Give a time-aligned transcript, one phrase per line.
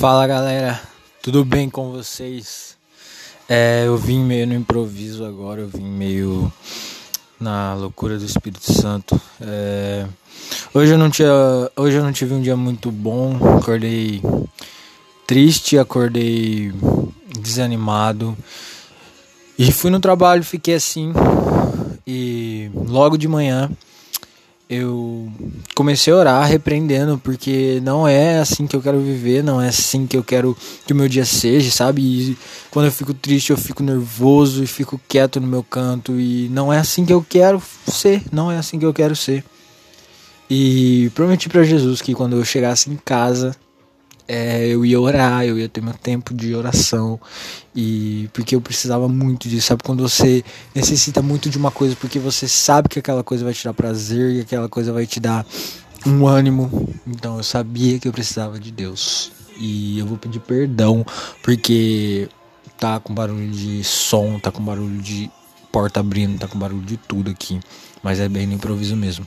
[0.00, 0.80] Fala galera,
[1.22, 2.74] tudo bem com vocês?
[3.46, 6.50] É, eu vim meio no improviso agora, eu vim meio
[7.38, 9.20] na loucura do Espírito Santo.
[9.38, 10.06] É,
[10.72, 11.28] hoje eu não tinha,
[11.76, 14.22] hoje eu não tive um dia muito bom, acordei
[15.26, 16.72] triste, acordei
[17.38, 18.34] desanimado
[19.58, 21.12] e fui no trabalho, fiquei assim
[22.06, 23.70] e logo de manhã
[24.70, 25.28] eu
[25.74, 30.06] comecei a orar repreendendo, porque não é assim que eu quero viver, não é assim
[30.06, 32.02] que eu quero que o meu dia seja, sabe?
[32.02, 32.38] E
[32.70, 36.72] quando eu fico triste, eu fico nervoso e fico quieto no meu canto, e não
[36.72, 39.44] é assim que eu quero ser, não é assim que eu quero ser.
[40.48, 43.56] E prometi para Jesus que quando eu chegasse em casa,
[44.32, 47.18] é, eu ia orar, eu ia ter meu tempo de oração
[47.74, 49.82] e porque eu precisava muito disso, sabe?
[49.82, 53.64] Quando você necessita muito de uma coisa porque você sabe que aquela coisa vai te
[53.64, 55.44] dar prazer e aquela coisa vai te dar
[56.06, 56.88] um ânimo.
[57.04, 61.04] Então eu sabia que eu precisava de Deus e eu vou pedir perdão
[61.42, 62.28] porque
[62.78, 65.28] tá com barulho de som, tá com barulho de
[65.72, 67.58] porta abrindo, tá com barulho de tudo aqui,
[68.00, 69.26] mas é bem no improviso mesmo.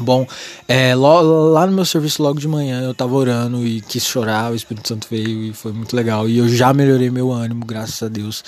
[0.00, 0.26] Bom,
[0.66, 4.54] é, lá no meu serviço logo de manhã eu tava orando e quis chorar, o
[4.54, 6.26] Espírito Santo veio e foi muito legal.
[6.26, 8.42] E eu já melhorei meu ânimo, graças a Deus.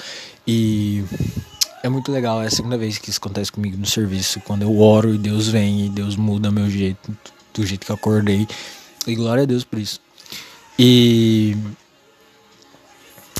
[0.47, 1.05] E
[1.83, 4.81] é muito legal, é a segunda vez que isso acontece comigo no serviço, quando eu
[4.81, 7.15] oro e Deus vem e Deus muda meu jeito,
[7.53, 8.49] do jeito que eu acordei.
[9.07, 10.01] E glória a Deus por isso.
[10.79, 11.55] E.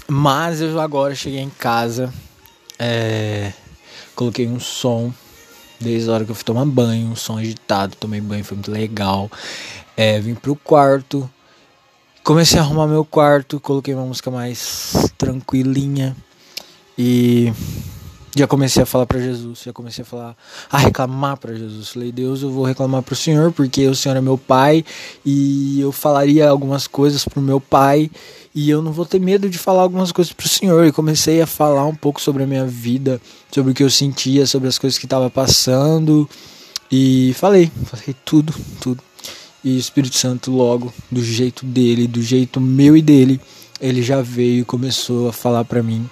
[0.07, 2.13] Mas eu agora cheguei em casa,
[2.79, 3.55] é...
[4.15, 5.15] coloquei um som
[5.83, 8.71] Desde a hora que eu fui tomar banho, um som agitado, tomei banho, foi muito
[8.71, 9.31] legal.
[9.97, 11.29] É, vim pro quarto,
[12.23, 16.17] comecei a arrumar meu quarto, coloquei uma música mais tranquilinha
[16.97, 17.53] e
[18.35, 20.37] já comecei a falar para Jesus, já comecei a falar,
[20.71, 21.91] a reclamar para Jesus.
[21.91, 24.85] Falei, Deus, eu vou reclamar pro Senhor, porque o Senhor é meu pai
[25.25, 28.11] e eu falaria algumas coisas pro meu pai
[28.55, 30.87] e eu não vou ter medo de falar algumas coisas pro Senhor.
[30.87, 34.47] E comecei a falar um pouco sobre a minha vida, sobre o que eu sentia,
[34.47, 36.29] sobre as coisas que estava passando.
[36.91, 39.03] E falei, falei tudo, tudo.
[39.63, 43.39] E o Espírito Santo, logo, do jeito dele, do jeito meu e dele,
[43.79, 46.09] ele já veio e começou a falar para mim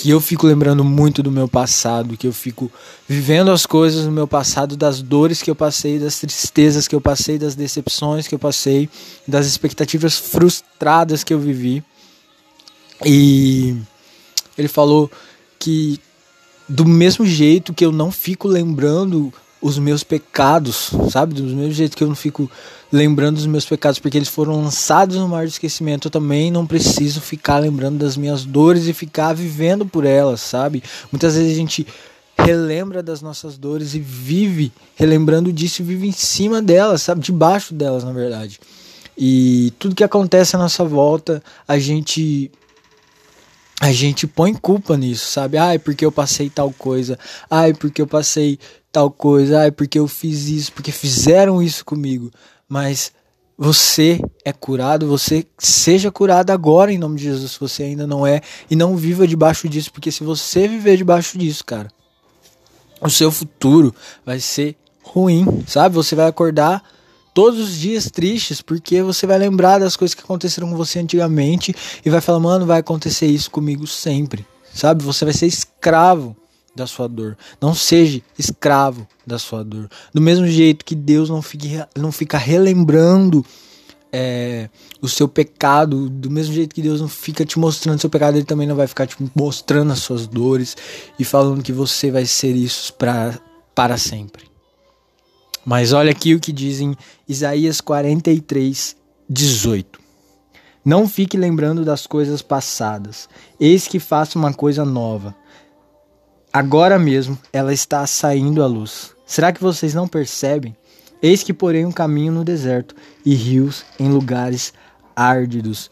[0.00, 2.72] que eu fico lembrando muito do meu passado, que eu fico
[3.06, 7.02] vivendo as coisas no meu passado, das dores que eu passei, das tristezas que eu
[7.02, 8.88] passei, das decepções que eu passei,
[9.28, 11.84] das expectativas frustradas que eu vivi.
[13.04, 13.76] E
[14.56, 15.10] ele falou
[15.58, 16.00] que
[16.66, 21.34] do mesmo jeito que eu não fico lembrando os meus pecados, sabe?
[21.34, 22.50] Do mesmo jeito que eu não fico
[22.90, 26.66] lembrando dos meus pecados porque eles foram lançados no mar de esquecimento, eu também não
[26.66, 30.82] preciso ficar lembrando das minhas dores e ficar vivendo por elas, sabe?
[31.12, 31.86] Muitas vezes a gente
[32.38, 37.20] relembra das nossas dores e vive relembrando disso e vive em cima delas, sabe?
[37.20, 38.58] Debaixo delas, na verdade.
[39.16, 42.50] E tudo que acontece à nossa volta, a gente
[43.80, 45.56] a gente põe culpa nisso, sabe?
[45.56, 47.18] Ai, porque eu passei tal coisa.
[47.50, 48.58] Ai, porque eu passei
[48.92, 49.60] tal coisa.
[49.60, 52.30] Ai, porque eu fiz isso, porque fizeram isso comigo.
[52.68, 53.12] Mas
[53.62, 58.26] você é curado, você seja curado agora em nome de Jesus, se você ainda não
[58.26, 58.40] é,
[58.70, 61.88] e não viva debaixo disso, porque se você viver debaixo disso, cara,
[63.02, 65.94] o seu futuro vai ser ruim, sabe?
[65.94, 66.82] Você vai acordar
[67.34, 71.74] todos os dias tristes, porque você vai lembrar das coisas que aconteceram com você antigamente
[72.02, 75.04] e vai falar, mano, vai acontecer isso comigo sempre, sabe?
[75.04, 76.34] Você vai ser escravo
[76.74, 77.36] da sua dor.
[77.60, 79.88] Não seja escravo da sua dor.
[80.12, 83.44] Do mesmo jeito que Deus não fica, não fica relembrando
[84.12, 84.68] é,
[85.00, 88.44] o seu pecado, do mesmo jeito que Deus não fica te mostrando seu pecado, Ele
[88.44, 90.76] também não vai ficar te mostrando as suas dores
[91.18, 93.38] e falando que você vai ser isso pra,
[93.74, 94.50] para sempre.
[95.64, 96.96] Mas olha aqui o que diz em
[97.28, 98.96] Isaías 43,
[99.28, 100.00] 18.
[100.84, 103.28] Não fique lembrando das coisas passadas.
[103.60, 105.34] Eis que faço uma coisa nova.
[106.52, 109.14] Agora mesmo ela está saindo à luz.
[109.24, 110.76] Será que vocês não percebem?
[111.22, 112.94] Eis que porém um caminho no deserto
[113.24, 114.72] e rios em lugares
[115.14, 115.88] árdidos.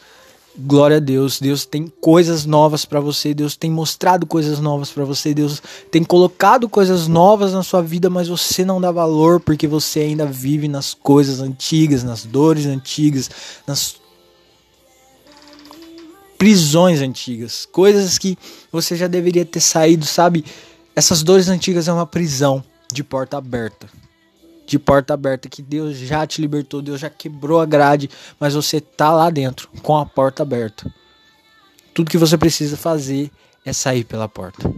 [0.58, 5.05] Glória a Deus, Deus tem coisas novas para você, Deus tem mostrado coisas novas para
[5.05, 5.62] você, Deus
[5.93, 10.26] tem colocado coisas novas na sua vida, mas você não dá valor porque você ainda
[10.26, 13.31] vive nas coisas antigas, nas dores antigas,
[13.64, 13.94] nas
[16.38, 18.38] prisões antigas, coisas que
[18.73, 20.44] você já deveria ter saído, sabe?
[20.96, 23.88] Essas dores antigas é uma prisão de porta aberta
[24.69, 28.82] de porta aberta que Deus já te libertou, Deus já quebrou a grade, mas você
[28.82, 30.93] tá lá dentro com a porta aberta.
[31.94, 33.31] Tudo que você precisa fazer
[33.64, 34.70] é sair pela porta.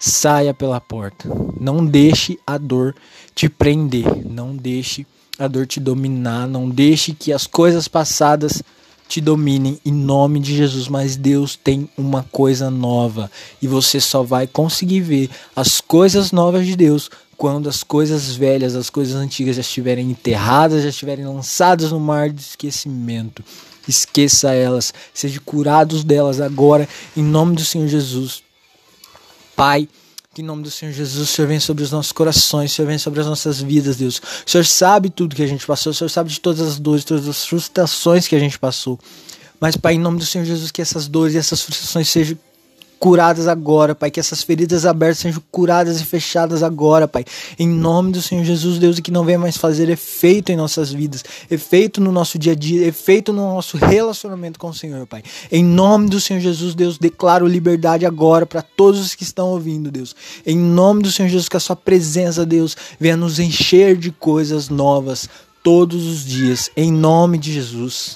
[0.00, 1.28] Saia pela porta.
[1.60, 2.94] Não deixe a dor
[3.34, 5.06] te prender, não deixe
[5.38, 8.62] a dor te dominar, não deixe que as coisas passadas
[9.10, 13.28] te dominem em nome de Jesus, mas Deus tem uma coisa nova
[13.60, 18.76] e você só vai conseguir ver as coisas novas de Deus quando as coisas velhas,
[18.76, 23.42] as coisas antigas já estiverem enterradas, já estiverem lançadas no mar de esquecimento.
[23.88, 28.44] Esqueça elas, seja curados delas agora, em nome do Senhor Jesus.
[29.56, 29.88] Pai,
[30.32, 32.86] que em nome do Senhor Jesus, o Senhor vem sobre os nossos corações, o Senhor
[32.86, 34.22] vem sobre as nossas vidas, Deus.
[34.46, 37.04] O Senhor sabe tudo que a gente passou, o Senhor sabe de todas as dores,
[37.04, 38.96] todas as frustrações que a gente passou.
[39.58, 42.38] Mas, Pai, em nome do Senhor Jesus, que essas dores e essas frustrações sejam
[43.00, 44.10] curadas agora, Pai.
[44.10, 47.24] Que essas feridas abertas sejam curadas e fechadas agora, Pai.
[47.58, 50.92] Em nome do Senhor Jesus, Deus, e que não venha mais fazer efeito em nossas
[50.92, 55.22] vidas, efeito no nosso dia a dia, efeito no nosso relacionamento com o Senhor, Pai.
[55.50, 59.90] Em nome do Senhor Jesus, Deus, declaro liberdade agora para todos os que estão ouvindo,
[59.90, 60.14] Deus.
[60.46, 64.68] Em nome do Senhor Jesus, que a sua presença, Deus, venha nos encher de coisas
[64.68, 65.26] novas
[65.62, 66.70] todos os dias.
[66.76, 68.14] Em nome de Jesus.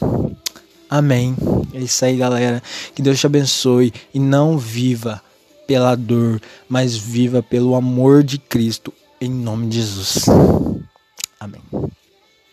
[0.88, 1.34] Amém.
[1.72, 2.62] É isso aí, galera.
[2.94, 5.22] Que Deus te abençoe e não viva
[5.66, 10.26] pela dor, mas viva pelo amor de Cristo, em nome de Jesus.
[11.40, 11.62] Amém.